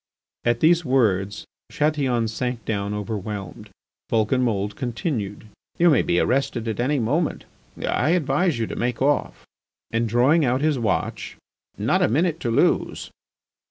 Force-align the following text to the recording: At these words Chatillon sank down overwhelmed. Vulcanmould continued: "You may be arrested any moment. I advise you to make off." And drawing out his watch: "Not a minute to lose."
At 0.43 0.61
these 0.61 0.83
words 0.83 1.45
Chatillon 1.71 2.27
sank 2.27 2.65
down 2.65 2.91
overwhelmed. 2.95 3.69
Vulcanmould 4.11 4.75
continued: 4.75 5.45
"You 5.77 5.91
may 5.91 6.01
be 6.01 6.19
arrested 6.19 6.67
any 6.79 6.97
moment. 6.97 7.45
I 7.77 8.09
advise 8.09 8.57
you 8.57 8.65
to 8.65 8.75
make 8.75 8.99
off." 8.99 9.45
And 9.91 10.09
drawing 10.09 10.43
out 10.43 10.61
his 10.61 10.79
watch: 10.79 11.37
"Not 11.77 12.01
a 12.01 12.07
minute 12.07 12.39
to 12.39 12.49
lose." 12.49 13.11